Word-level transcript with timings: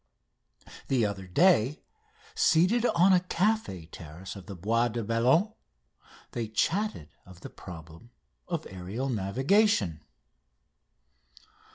The 0.87 1.05
other 1.05 1.27
day, 1.27 1.83
seated 2.33 2.87
on 2.87 3.13
a 3.13 3.19
café 3.19 3.87
terrace 3.91 4.35
of 4.35 4.47
the 4.47 4.55
Bois 4.55 4.87
de 4.87 5.03
Boulogne, 5.03 5.53
they 6.31 6.47
chatted 6.47 7.09
of 7.23 7.41
the 7.41 7.51
problem 7.51 8.09
of 8.47 8.65
aerial 8.71 9.09
navigation. 9.09 10.01